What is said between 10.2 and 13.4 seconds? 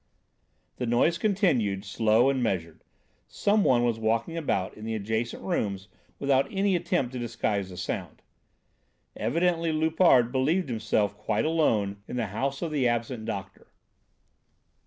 believed himself quite alone in the house of the absent